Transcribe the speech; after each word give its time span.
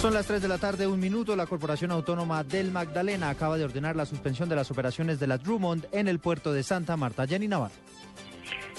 Son 0.00 0.14
las 0.14 0.28
3 0.28 0.40
de 0.40 0.46
la 0.46 0.58
tarde, 0.58 0.86
un 0.86 1.00
minuto. 1.00 1.34
La 1.34 1.46
Corporación 1.46 1.90
Autónoma 1.90 2.44
del 2.44 2.70
Magdalena 2.70 3.30
acaba 3.30 3.58
de 3.58 3.64
ordenar 3.64 3.96
la 3.96 4.06
suspensión 4.06 4.48
de 4.48 4.54
las 4.54 4.70
operaciones 4.70 5.18
de 5.18 5.26
la 5.26 5.38
Drummond 5.38 5.86
en 5.90 6.06
el 6.06 6.20
puerto 6.20 6.52
de 6.52 6.62
Santa 6.62 6.96
Marta. 6.96 7.26
Jenny 7.26 7.48
Navarro. 7.48 7.74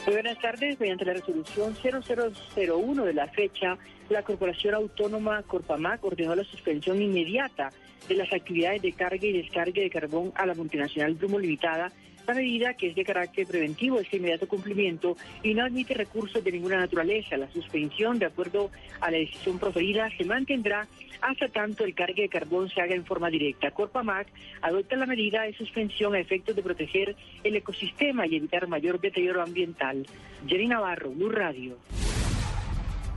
Muy 0.06 0.16
buenas 0.16 0.40
tardes. 0.40 0.80
Mediante 0.80 1.04
la 1.04 1.14
resolución 1.14 1.76
0001 1.76 3.04
de 3.04 3.14
la 3.14 3.28
fecha, 3.28 3.78
la 4.08 4.24
Corporación 4.24 4.76
Autónoma 4.76 5.44
Corpamac 5.44 6.02
ordenó 6.06 6.36
la 6.36 6.46
suspensión 6.46 7.02
inmediata 7.02 7.70
de 8.08 8.16
las 8.16 8.32
actividades 8.32 8.82
de 8.82 8.94
carga 8.94 9.28
y 9.28 9.34
descarga 9.34 9.82
de 9.82 9.90
carbón 9.90 10.32
a 10.36 10.46
la 10.46 10.54
multinacional 10.54 11.18
Drummond 11.18 11.42
Limitada. 11.44 11.92
La 12.28 12.34
medida, 12.34 12.74
que 12.76 12.90
es 12.90 12.96
de 12.96 13.04
carácter 13.04 13.48
preventivo, 13.48 14.00
es 14.00 14.10
de 14.12 14.18
inmediato 14.18 14.48
cumplimiento 14.48 15.18
y 15.42 15.54
no 15.54 15.64
admite 15.64 15.94
recursos 15.94 16.44
de 16.44 16.52
ninguna 16.52 16.78
naturaleza. 16.78 17.38
La 17.38 17.52
suspensión, 17.52 18.20
de 18.20 18.26
acuerdo 18.26 18.70
a 19.02 19.10
la 19.10 19.18
decisión 19.18 19.58
proferida, 19.58 20.10
se 20.18 20.26
mantendrá 20.26 20.88
hasta 21.22 21.48
tanto 21.50 21.84
el 21.84 21.94
cargue 21.94 22.24
de 22.24 22.30
carbón 22.30 22.70
se 22.70 22.82
haga 22.82 22.96
en 22.96 23.06
forma 23.06 23.30
directa. 23.30 23.72
Corpamac 23.72 24.28
adopta 24.62 24.96
la 24.96 25.06
medida 25.06 25.42
de 25.44 25.54
suspensión 25.54 26.16
a 26.16 26.20
efectos 26.20 26.56
de 26.56 26.64
proteger 26.64 27.16
el 27.44 27.56
ecosistema 27.56 28.26
y 28.26 28.36
evitar 28.36 28.68
mayor 28.68 29.00
deterioro 29.02 29.42
ambiental. 29.42 30.06
Jenny 30.48 30.68
Navarro, 30.68 31.12
Blue 31.12 31.30
Radio. 31.30 31.78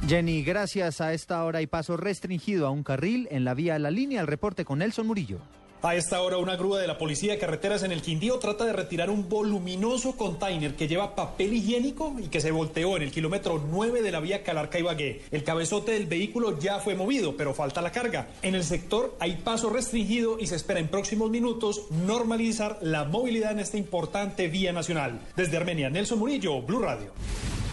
Jenny, 0.08 0.42
gracias. 0.42 1.00
A 1.00 1.14
esta 1.14 1.44
hora 1.44 1.60
hay 1.60 1.68
paso 1.68 1.96
restringido 1.96 2.66
a 2.66 2.70
un 2.70 2.82
carril 2.82 3.28
en 3.30 3.44
la 3.44 3.54
vía 3.54 3.78
La 3.78 3.90
Línea. 3.90 4.20
El 4.20 4.26
reporte 4.26 4.64
con 4.64 4.80
Nelson 4.80 5.06
Murillo. 5.06 5.38
A 5.84 5.96
esta 5.96 6.20
hora, 6.20 6.36
una 6.36 6.54
grúa 6.54 6.78
de 6.78 6.86
la 6.86 6.96
Policía 6.96 7.32
de 7.32 7.40
Carreteras 7.40 7.82
en 7.82 7.90
el 7.90 8.02
Quindío 8.02 8.38
trata 8.38 8.64
de 8.64 8.72
retirar 8.72 9.10
un 9.10 9.28
voluminoso 9.28 10.12
container 10.16 10.76
que 10.76 10.86
lleva 10.86 11.16
papel 11.16 11.54
higiénico 11.54 12.14
y 12.20 12.28
que 12.28 12.40
se 12.40 12.52
volteó 12.52 12.96
en 12.96 13.02
el 13.02 13.10
kilómetro 13.10 13.60
9 13.68 14.00
de 14.00 14.12
la 14.12 14.20
vía 14.20 14.44
Calarca-Ibagué. 14.44 15.22
El 15.32 15.42
cabezote 15.42 15.90
del 15.90 16.06
vehículo 16.06 16.56
ya 16.60 16.78
fue 16.78 16.94
movido, 16.94 17.36
pero 17.36 17.52
falta 17.52 17.82
la 17.82 17.90
carga. 17.90 18.28
En 18.42 18.54
el 18.54 18.62
sector 18.62 19.16
hay 19.18 19.38
paso 19.38 19.70
restringido 19.70 20.38
y 20.38 20.46
se 20.46 20.54
espera 20.54 20.78
en 20.78 20.86
próximos 20.86 21.30
minutos 21.30 21.90
normalizar 21.90 22.78
la 22.80 23.02
movilidad 23.02 23.50
en 23.50 23.58
esta 23.58 23.76
importante 23.76 24.46
vía 24.46 24.72
nacional. 24.72 25.18
Desde 25.34 25.56
Armenia, 25.56 25.90
Nelson 25.90 26.20
Murillo, 26.20 26.62
Blue 26.62 26.78
Radio. 26.78 27.10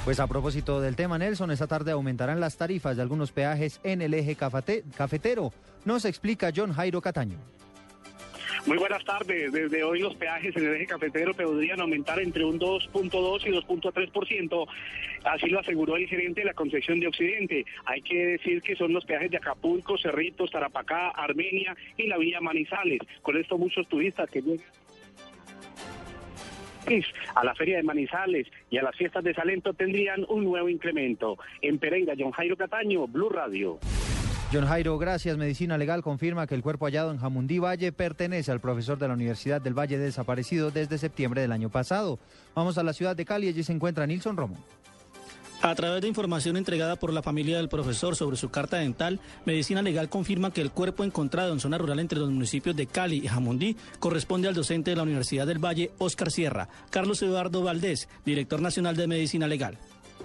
Pues 0.03 0.19
a 0.19 0.25
propósito 0.25 0.81
del 0.81 0.95
tema, 0.95 1.19
Nelson, 1.19 1.51
esta 1.51 1.67
tarde 1.67 1.91
aumentarán 1.91 2.39
las 2.39 2.57
tarifas 2.57 2.95
de 2.95 3.03
algunos 3.03 3.31
peajes 3.31 3.79
en 3.83 4.01
el 4.01 4.15
eje 4.15 4.35
cafetero. 4.35 5.53
Nos 5.85 6.05
explica 6.05 6.51
John 6.55 6.73
Jairo 6.73 7.01
Cataño. 7.01 7.37
Muy 8.69 8.77
buenas 8.77 9.03
tardes. 9.03 9.51
Desde 9.51 9.83
hoy 9.83 9.99
los 9.99 10.13
peajes 10.13 10.55
en 10.55 10.63
el 10.63 10.75
eje 10.75 10.85
cafetero 10.85 11.33
podrían 11.33 11.81
aumentar 11.81 12.19
entre 12.19 12.45
un 12.45 12.59
2.2 12.59 13.47
y 13.47 13.49
2.3%. 13.49 14.67
Así 15.23 15.47
lo 15.47 15.59
aseguró 15.59 15.95
el 15.95 16.07
gerente 16.07 16.41
de 16.41 16.45
la 16.45 16.53
concesión 16.53 16.99
de 16.99 17.07
Occidente. 17.07 17.65
Hay 17.85 18.03
que 18.03 18.27
decir 18.27 18.61
que 18.61 18.75
son 18.75 18.93
los 18.93 19.05
peajes 19.05 19.31
de 19.31 19.37
Acapulco, 19.37 19.97
Cerritos, 19.97 20.51
Tarapacá, 20.51 21.09
Armenia 21.09 21.75
y 21.97 22.05
la 22.05 22.19
vía 22.19 22.41
Manizales. 22.41 22.99
Con 23.23 23.37
esto 23.37 23.57
muchos 23.57 23.87
turistas 23.87 24.29
que 24.29 24.43
llegan 24.43 24.63
a 27.33 27.43
la 27.43 27.55
feria 27.55 27.77
de 27.77 27.83
Manizales 27.83 28.45
y 28.69 28.77
a 28.77 28.83
las 28.83 28.95
fiestas 28.95 29.23
de 29.23 29.33
Salento 29.33 29.73
tendrían 29.73 30.27
un 30.29 30.43
nuevo 30.43 30.69
incremento. 30.69 31.39
En 31.63 31.79
Pereira, 31.79 32.13
John 32.15 32.31
Jairo 32.33 32.55
Cataño, 32.55 33.07
Blue 33.07 33.29
Radio. 33.29 33.79
John 34.51 34.65
Jairo, 34.65 34.97
gracias. 34.97 35.37
Medicina 35.37 35.77
Legal 35.77 36.01
confirma 36.01 36.47
que 36.47 36.55
el 36.55 36.63
cuerpo 36.63 36.85
hallado 36.85 37.11
en 37.11 37.19
Jamundí 37.19 37.59
Valle 37.59 37.91
pertenece 37.91 38.51
al 38.51 38.59
profesor 38.59 38.97
de 38.97 39.07
la 39.07 39.13
Universidad 39.13 39.61
del 39.61 39.77
Valle 39.77 39.99
desaparecido 39.99 40.71
desde 40.71 40.97
septiembre 40.97 41.41
del 41.41 41.51
año 41.51 41.69
pasado. 41.69 42.17
Vamos 42.55 42.79
a 42.79 42.83
la 42.83 42.93
ciudad 42.93 43.15
de 43.15 43.25
Cali, 43.25 43.47
allí 43.47 43.61
se 43.61 43.73
encuentra 43.73 44.07
Nilson 44.07 44.37
Romo. 44.37 44.57
A 45.61 45.75
través 45.75 46.01
de 46.01 46.07
información 46.07 46.57
entregada 46.57 46.95
por 46.95 47.13
la 47.13 47.21
familia 47.21 47.57
del 47.57 47.69
profesor 47.69 48.15
sobre 48.15 48.37
su 48.37 48.49
carta 48.49 48.77
dental, 48.77 49.19
Medicina 49.45 49.83
Legal 49.83 50.09
confirma 50.09 50.51
que 50.51 50.61
el 50.61 50.71
cuerpo 50.71 51.03
encontrado 51.03 51.53
en 51.53 51.59
zona 51.59 51.77
rural 51.77 51.99
entre 51.99 52.17
los 52.17 52.31
municipios 52.31 52.75
de 52.75 52.87
Cali 52.87 53.17
y 53.17 53.27
Jamundí 53.27 53.75
corresponde 53.99 54.47
al 54.47 54.55
docente 54.55 54.89
de 54.89 54.97
la 54.97 55.03
Universidad 55.03 55.45
del 55.45 55.63
Valle, 55.63 55.91
Oscar 55.99 56.31
Sierra, 56.31 56.69
Carlos 56.89 57.21
Eduardo 57.21 57.61
Valdés, 57.61 58.09
director 58.25 58.61
nacional 58.61 58.95
de 58.95 59.07
Medicina 59.07 59.47
Legal. 59.47 59.77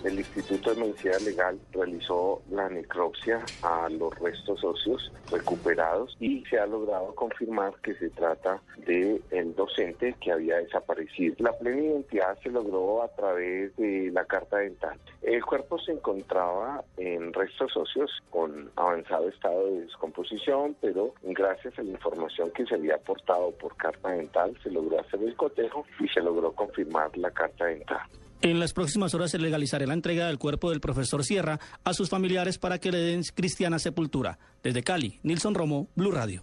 El 0.04 0.18
Instituto 0.18 0.74
de 0.74 0.82
Medicina 0.82 1.18
Legal 1.18 1.58
realizó 1.72 2.42
la 2.50 2.68
necropsia 2.68 3.48
a 3.62 3.88
los 3.88 4.14
restos 4.18 4.62
óseos 4.62 5.10
recuperados 5.30 6.14
y 6.20 6.44
se 6.44 6.58
ha 6.58 6.66
logrado 6.66 7.14
confirmar 7.14 7.72
que 7.82 7.94
se 7.94 8.10
trata 8.10 8.60
de 8.86 9.22
docente 9.56 10.14
que 10.20 10.30
había 10.30 10.56
desaparecido. 10.56 11.36
La 11.38 11.52
plena 11.52 11.80
identidad 11.80 12.38
se 12.42 12.50
logró 12.50 13.02
a 13.02 13.08
través 13.08 13.74
de 13.76 14.10
la 14.12 14.24
carta 14.26 14.58
dental. 14.58 14.98
El 15.22 15.42
cuerpo 15.44 15.78
se 15.78 15.92
encontraba 15.92 16.84
en 16.98 17.32
restos 17.32 17.74
óseos 17.74 18.10
con 18.30 18.70
avanzado 18.76 19.28
estado 19.28 19.66
de 19.66 19.80
descomposición, 19.82 20.76
pero 20.82 21.14
gracias 21.22 21.78
a 21.78 21.82
la 21.82 21.92
información 21.92 22.50
que 22.50 22.66
se 22.66 22.74
había 22.74 22.96
aportado 22.96 23.52
por 23.52 23.74
carta 23.76 24.10
dental 24.10 24.54
se 24.62 24.70
logró 24.70 25.00
hacer 25.00 25.22
el 25.22 25.34
cotejo 25.34 25.86
y 25.98 26.08
se 26.08 26.20
logró 26.20 26.52
confirmar 26.52 27.16
la 27.16 27.30
carta 27.30 27.64
dental. 27.66 28.02
En 28.44 28.60
las 28.60 28.74
próximas 28.74 29.14
horas 29.14 29.30
se 29.30 29.38
legalizará 29.38 29.86
la 29.86 29.94
entrega 29.94 30.26
del 30.26 30.38
cuerpo 30.38 30.68
del 30.68 30.78
profesor 30.78 31.24
Sierra 31.24 31.58
a 31.82 31.94
sus 31.94 32.10
familiares 32.10 32.58
para 32.58 32.78
que 32.78 32.92
le 32.92 32.98
den 32.98 33.22
cristiana 33.34 33.78
sepultura. 33.78 34.38
Desde 34.62 34.82
Cali, 34.82 35.18
Nilson 35.22 35.54
Romo, 35.54 35.88
Blue 35.94 36.10
Radio. 36.10 36.42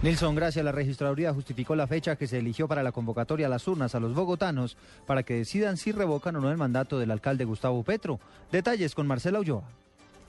Nilson, 0.00 0.34
gracias. 0.34 0.64
La 0.64 0.72
registraduría 0.72 1.34
justificó 1.34 1.76
la 1.76 1.86
fecha 1.86 2.16
que 2.16 2.26
se 2.26 2.38
eligió 2.38 2.66
para 2.66 2.82
la 2.82 2.92
convocatoria 2.92 3.46
a 3.46 3.50
las 3.50 3.68
urnas 3.68 3.94
a 3.94 4.00
los 4.00 4.14
bogotanos 4.14 4.78
para 5.06 5.22
que 5.22 5.34
decidan 5.34 5.76
si 5.76 5.92
revocan 5.92 6.34
o 6.36 6.40
no 6.40 6.50
el 6.50 6.56
mandato 6.56 6.98
del 6.98 7.10
alcalde 7.10 7.44
Gustavo 7.44 7.82
Petro. 7.82 8.18
Detalles 8.50 8.94
con 8.94 9.06
Marcela 9.06 9.38
Ulloa. 9.38 9.68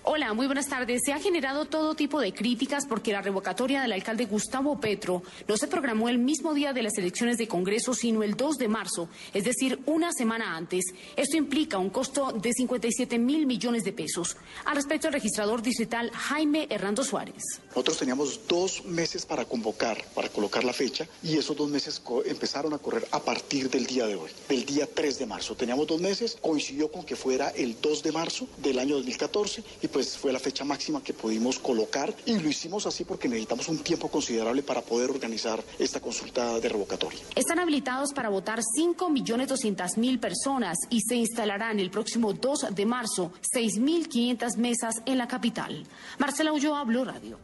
Hola, 0.03 0.33
muy 0.33 0.45
buenas 0.45 0.69
tardes. 0.69 1.01
Se 1.03 1.11
ha 1.11 1.19
generado 1.19 1.65
todo 1.65 1.93
tipo 1.93 2.21
de 2.21 2.33
críticas 2.33 2.85
porque 2.87 3.11
la 3.11 3.21
revocatoria 3.21 3.81
del 3.81 3.91
alcalde 3.91 4.25
Gustavo 4.25 4.79
Petro 4.79 5.21
no 5.49 5.57
se 5.57 5.67
programó 5.67 6.07
el 6.07 6.17
mismo 6.17 6.53
día 6.53 6.71
de 6.71 6.81
las 6.81 6.97
elecciones 6.97 7.37
de 7.37 7.49
Congreso, 7.49 7.93
sino 7.93 8.23
el 8.23 8.35
2 8.37 8.57
de 8.57 8.69
marzo, 8.69 9.09
es 9.33 9.43
decir, 9.43 9.81
una 9.85 10.13
semana 10.13 10.55
antes. 10.55 10.85
Esto 11.17 11.35
implica 11.35 11.77
un 11.77 11.89
costo 11.89 12.31
de 12.31 12.53
57 12.53 13.19
mil 13.19 13.45
millones 13.45 13.83
de 13.83 13.91
pesos. 13.91 14.37
Al 14.63 14.77
respecto, 14.77 15.07
el 15.07 15.13
registrador 15.13 15.61
digital 15.61 16.09
Jaime 16.13 16.67
Hernando 16.69 17.03
Suárez. 17.03 17.43
Nosotros 17.69 17.97
teníamos 17.97 18.47
dos 18.47 18.85
meses 18.85 19.25
para 19.25 19.43
convocar, 19.43 20.01
para 20.15 20.29
colocar 20.29 20.63
la 20.63 20.73
fecha, 20.73 21.05
y 21.21 21.37
esos 21.37 21.57
dos 21.57 21.69
meses 21.69 22.01
empezaron 22.25 22.73
a 22.73 22.77
correr 22.77 23.05
a 23.11 23.19
partir 23.19 23.69
del 23.69 23.85
día 23.85 24.07
de 24.07 24.15
hoy, 24.15 24.31
del 24.47 24.65
día 24.65 24.87
3 24.91 25.19
de 25.19 25.25
marzo. 25.25 25.55
Teníamos 25.55 25.85
dos 25.85 25.99
meses, 25.99 26.37
coincidió 26.39 26.89
con 26.89 27.03
que 27.03 27.17
fuera 27.17 27.49
el 27.49 27.75
2 27.81 28.03
de 28.03 28.11
marzo 28.13 28.47
del 28.57 28.79
año 28.79 28.95
2014 28.95 29.63
y 29.81 29.87
pues 29.97 30.15
fue 30.15 30.31
la 30.31 30.37
fecha 30.37 30.63
máxima 30.63 31.01
que 31.01 31.11
pudimos 31.11 31.57
colocar 31.57 32.13
y 32.27 32.37
lo 32.37 32.47
hicimos 32.47 32.85
así 32.85 33.03
porque 33.03 33.27
necesitamos 33.27 33.67
un 33.67 33.79
tiempo 33.79 34.09
considerable 34.09 34.61
para 34.61 34.83
poder 34.83 35.09
organizar 35.09 35.59
esta 35.79 35.99
consulta 35.99 36.59
de 36.59 36.69
revocatoria. 36.69 37.19
Están 37.35 37.57
habilitados 37.57 38.13
para 38.13 38.29
votar 38.29 38.59
5.200.000 38.59 40.19
personas 40.19 40.77
y 40.91 41.01
se 41.01 41.15
instalarán 41.15 41.79
el 41.79 41.89
próximo 41.89 42.31
2 42.31 42.75
de 42.75 42.85
marzo 42.85 43.31
6.500 43.51 44.57
mesas 44.57 45.01
en 45.07 45.17
la 45.17 45.27
capital. 45.27 45.83
Marcela 46.19 46.53
Ulloa, 46.53 46.83
Blue 46.83 47.03
Radio. 47.03 47.39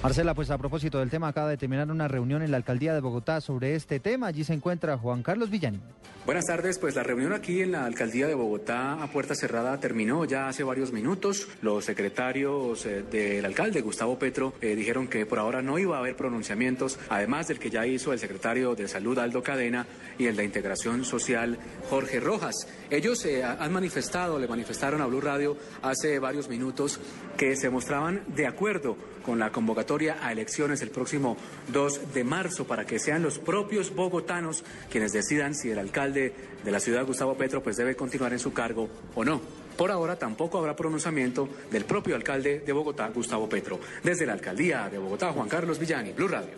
Marcela, 0.00 0.32
pues 0.32 0.48
a 0.50 0.58
propósito 0.58 1.00
del 1.00 1.10
tema, 1.10 1.26
acaba 1.26 1.50
de 1.50 1.56
terminar 1.56 1.90
una 1.90 2.06
reunión 2.06 2.42
en 2.42 2.52
la 2.52 2.56
alcaldía 2.56 2.94
de 2.94 3.00
Bogotá 3.00 3.40
sobre 3.40 3.74
este 3.74 3.98
tema. 3.98 4.28
Allí 4.28 4.44
se 4.44 4.54
encuentra 4.54 4.96
Juan 4.96 5.24
Carlos 5.24 5.50
Villani. 5.50 5.80
Buenas 6.24 6.44
tardes, 6.44 6.78
pues 6.78 6.94
la 6.94 7.02
reunión 7.02 7.32
aquí 7.32 7.62
en 7.62 7.72
la 7.72 7.84
alcaldía 7.84 8.28
de 8.28 8.34
Bogotá 8.34 9.02
a 9.02 9.10
puerta 9.10 9.34
cerrada 9.34 9.80
terminó 9.80 10.24
ya 10.24 10.46
hace 10.46 10.62
varios 10.62 10.92
minutos. 10.92 11.48
Los 11.62 11.86
secretarios 11.86 12.84
eh, 12.86 13.02
del 13.02 13.44
alcalde, 13.44 13.80
Gustavo 13.80 14.18
Petro, 14.18 14.52
eh, 14.60 14.76
dijeron 14.76 15.08
que 15.08 15.26
por 15.26 15.38
ahora 15.38 15.62
no 15.62 15.78
iba 15.78 15.96
a 15.96 16.00
haber 16.00 16.16
pronunciamientos, 16.16 16.98
además 17.08 17.48
del 17.48 17.58
que 17.58 17.70
ya 17.70 17.86
hizo 17.86 18.12
el 18.12 18.18
secretario 18.18 18.74
de 18.74 18.86
Salud, 18.88 19.18
Aldo 19.18 19.42
Cadena, 19.42 19.86
y 20.18 20.26
el 20.26 20.36
de 20.36 20.44
Integración 20.44 21.04
Social, 21.04 21.58
Jorge 21.88 22.20
Rojas. 22.20 22.54
Ellos 22.90 23.24
eh, 23.24 23.42
han 23.42 23.72
manifestado, 23.72 24.38
le 24.38 24.46
manifestaron 24.46 25.00
a 25.00 25.06
Blue 25.06 25.22
Radio 25.22 25.56
hace 25.82 26.18
varios 26.18 26.48
minutos 26.48 27.00
que 27.38 27.56
se 27.56 27.70
mostraban 27.70 28.22
de 28.36 28.46
acuerdo 28.46 28.96
con 29.24 29.38
la 29.38 29.50
convocatoria 29.50 29.87
a 29.88 30.32
elecciones 30.32 30.82
el 30.82 30.90
próximo 30.90 31.38
2 31.68 32.12
de 32.12 32.22
marzo 32.22 32.66
para 32.66 32.84
que 32.84 32.98
sean 32.98 33.22
los 33.22 33.38
propios 33.38 33.94
bogotanos 33.94 34.62
quienes 34.90 35.12
decidan 35.12 35.54
si 35.54 35.70
el 35.70 35.78
alcalde 35.78 36.34
de 36.62 36.70
la 36.70 36.78
ciudad, 36.78 37.06
Gustavo 37.06 37.36
Petro, 37.36 37.62
pues 37.62 37.78
debe 37.78 37.96
continuar 37.96 38.34
en 38.34 38.38
su 38.38 38.52
cargo 38.52 38.90
o 39.14 39.24
no. 39.24 39.40
Por 39.78 39.90
ahora 39.90 40.16
tampoco 40.16 40.58
habrá 40.58 40.76
pronunciamiento 40.76 41.48
del 41.70 41.86
propio 41.86 42.16
alcalde 42.16 42.60
de 42.60 42.72
Bogotá, 42.72 43.08
Gustavo 43.08 43.48
Petro. 43.48 43.80
Desde 44.02 44.26
la 44.26 44.34
alcaldía 44.34 44.90
de 44.90 44.98
Bogotá, 44.98 45.32
Juan 45.32 45.48
Carlos 45.48 45.78
Villani, 45.78 46.12
Blue 46.12 46.28
Radio. 46.28 46.52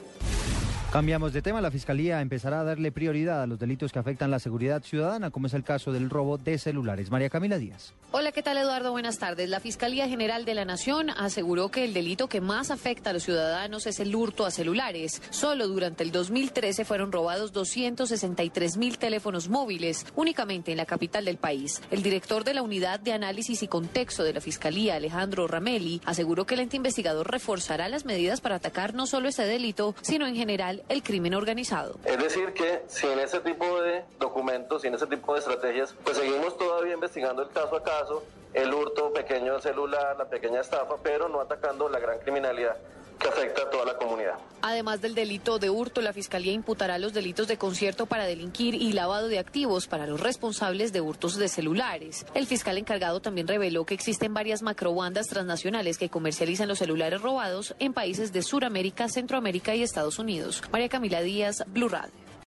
Cambiamos 0.92 1.32
de 1.32 1.40
tema. 1.40 1.60
La 1.60 1.70
Fiscalía 1.70 2.20
empezará 2.20 2.62
a 2.62 2.64
darle 2.64 2.90
prioridad 2.90 3.42
a 3.42 3.46
los 3.46 3.60
delitos 3.60 3.92
que 3.92 4.00
afectan 4.00 4.28
la 4.32 4.40
seguridad 4.40 4.82
ciudadana, 4.82 5.30
como 5.30 5.46
es 5.46 5.54
el 5.54 5.62
caso 5.62 5.92
del 5.92 6.10
robo 6.10 6.36
de 6.36 6.58
celulares. 6.58 7.12
María 7.12 7.30
Camila 7.30 7.58
Díaz. 7.58 7.94
Hola, 8.10 8.32
¿qué 8.32 8.42
tal 8.42 8.58
Eduardo? 8.58 8.90
Buenas 8.90 9.20
tardes. 9.20 9.48
La 9.48 9.60
Fiscalía 9.60 10.08
General 10.08 10.44
de 10.44 10.54
la 10.54 10.64
Nación 10.64 11.10
aseguró 11.10 11.68
que 11.68 11.84
el 11.84 11.94
delito 11.94 12.28
que 12.28 12.40
más 12.40 12.72
afecta 12.72 13.10
a 13.10 13.12
los 13.12 13.22
ciudadanos 13.22 13.86
es 13.86 14.00
el 14.00 14.16
hurto 14.16 14.46
a 14.46 14.50
celulares. 14.50 15.22
Solo 15.30 15.68
durante 15.68 16.02
el 16.02 16.10
2013 16.10 16.84
fueron 16.84 17.12
robados 17.12 17.52
263 17.52 18.76
mil 18.76 18.98
teléfonos 18.98 19.48
móviles, 19.48 20.04
únicamente 20.16 20.72
en 20.72 20.76
la 20.76 20.86
capital 20.86 21.24
del 21.24 21.36
país. 21.36 21.82
El 21.92 22.02
director 22.02 22.42
de 22.42 22.54
la 22.54 22.62
Unidad 22.62 22.98
de 22.98 23.12
Análisis 23.12 23.62
y 23.62 23.68
Contexto 23.68 24.24
de 24.24 24.32
la 24.32 24.40
Fiscalía, 24.40 24.96
Alejandro 24.96 25.46
Ramelli, 25.46 26.00
aseguró 26.04 26.46
que 26.46 26.54
el 26.54 26.60
ente 26.60 26.78
investigador 26.78 27.30
reforzará 27.30 27.88
las 27.88 28.04
medidas 28.04 28.40
para 28.40 28.56
atacar 28.56 28.92
no 28.92 29.06
solo 29.06 29.28
este 29.28 29.44
delito, 29.44 29.94
sino 30.02 30.26
en 30.26 30.34
general 30.34 30.79
el 30.88 31.02
crimen 31.02 31.34
organizado. 31.34 31.96
Es 32.04 32.18
decir, 32.18 32.52
que 32.52 32.82
sin 32.88 33.18
ese 33.18 33.40
tipo 33.40 33.80
de 33.82 34.04
documentos, 34.18 34.82
sin 34.82 34.94
ese 34.94 35.06
tipo 35.06 35.34
de 35.34 35.40
estrategias, 35.40 35.94
pues 36.04 36.16
seguimos 36.16 36.56
todavía 36.56 36.94
investigando 36.94 37.42
el 37.42 37.50
caso 37.50 37.76
a 37.76 37.82
caso, 37.82 38.22
el 38.54 38.72
hurto 38.72 39.12
pequeño 39.12 39.52
del 39.52 39.62
celular, 39.62 40.16
la 40.18 40.24
pequeña 40.26 40.60
estafa, 40.60 40.96
pero 41.02 41.28
no 41.28 41.40
atacando 41.40 41.88
la 41.88 41.98
gran 42.00 42.18
criminalidad 42.18 42.76
que 43.20 43.28
afecta 43.28 43.62
a 43.62 43.70
toda 43.70 43.84
la 43.84 43.96
comunidad. 43.96 44.34
Además 44.62 45.00
del 45.00 45.14
delito 45.14 45.58
de 45.58 45.70
hurto, 45.70 46.00
la 46.00 46.12
Fiscalía 46.12 46.52
imputará 46.52 46.98
los 46.98 47.12
delitos 47.12 47.48
de 47.48 47.56
concierto 47.56 48.06
para 48.06 48.24
delinquir 48.24 48.74
y 48.74 48.92
lavado 48.92 49.28
de 49.28 49.38
activos 49.38 49.86
para 49.86 50.06
los 50.06 50.20
responsables 50.20 50.92
de 50.92 51.00
hurtos 51.00 51.36
de 51.36 51.48
celulares. 51.48 52.26
El 52.34 52.46
fiscal 52.46 52.78
encargado 52.78 53.20
también 53.20 53.48
reveló 53.48 53.84
que 53.84 53.94
existen 53.94 54.34
varias 54.34 54.62
macrobandas 54.62 55.28
transnacionales 55.28 55.98
que 55.98 56.08
comercializan 56.08 56.68
los 56.68 56.78
celulares 56.78 57.20
robados 57.20 57.74
en 57.78 57.92
países 57.92 58.32
de 58.32 58.42
Sudamérica, 58.42 59.08
Centroamérica 59.08 59.74
y 59.74 59.82
Estados 59.82 60.18
Unidos. 60.18 60.62
María 60.72 60.88
Camila 60.88 61.20
Díaz, 61.20 61.64
Blue 61.68 61.88
Radio. 61.88 62.29